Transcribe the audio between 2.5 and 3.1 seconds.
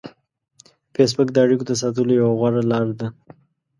لار ده